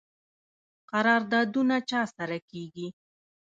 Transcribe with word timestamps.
قراردادونه 0.91 1.77
چا 1.89 2.01
سره 2.15 2.37
کیږي؟ 2.49 2.87